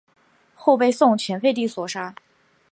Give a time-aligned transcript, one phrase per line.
[0.55, 2.15] 后被宋前废帝所杀。